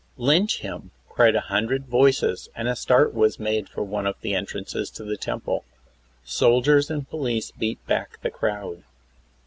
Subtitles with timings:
[0.17, 4.33] "Lynch him," cried a hundred voices, and a start was made for one of the
[4.33, 5.63] entrances of the Temple.
[6.23, 8.83] Soldiers and police beat back the crowd.